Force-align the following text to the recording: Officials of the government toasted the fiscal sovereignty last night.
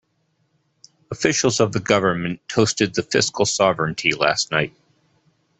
Officials 1.11 1.59
of 1.59 1.73
the 1.73 1.79
government 1.79 2.41
toasted 2.47 2.95
the 2.95 3.03
fiscal 3.03 3.45
sovereignty 3.45 4.15
last 4.15 4.49
night. 4.49 4.73